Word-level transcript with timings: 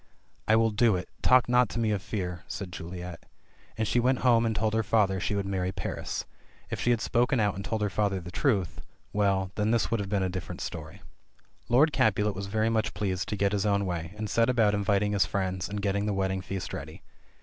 'T 0.47 0.55
will 0.55 0.71
do 0.71 0.95
it; 0.95 1.09
talk 1.21 1.47
not 1.47 1.69
to 1.69 1.77
me 1.77 1.91
of 1.91 2.01
fear!" 2.01 2.43
said 2.47 2.71
Juliet. 2.73 3.23
And 3.77 3.87
she 3.87 3.99
went 3.99 4.21
home 4.25 4.47
and 4.47 4.55
told 4.55 4.73
her 4.73 4.81
father 4.81 5.19
she 5.19 5.35
would 5.35 5.45
marry 5.45 5.71
Paris. 5.71 6.25
If 6.71 6.79
she 6.81 6.89
had 6.89 7.01
spoken 7.01 7.39
out 7.39 7.53
and 7.53 7.63
told 7.63 7.83
her 7.83 7.89
father 7.91 8.19
the 8.19 8.31
truth... 8.31 8.81
well, 9.13 9.51
then 9.53 9.69
this 9.69 9.91
would 9.91 9.99
have 9.99 10.09
been 10.09 10.23
a 10.23 10.27
different 10.27 10.59
story. 10.61 11.03
Lord 11.69 11.93
Capulet 11.93 12.33
was 12.33 12.47
very 12.47 12.67
much 12.67 12.95
pleased 12.95 13.29
to 13.29 13.37
get 13.37 13.51
his 13.51 13.63
own 13.67 13.85
way, 13.85 14.15
and 14.17 14.27
set 14.27 14.49
about 14.49 14.73
inviting 14.73 15.11
his 15.11 15.27
friends 15.27 15.69
and 15.69 15.83
gettinp 15.83 16.07
the 16.07 16.15
wedding 16.15 16.41
feast 16.41 16.73
ready. 16.73 17.03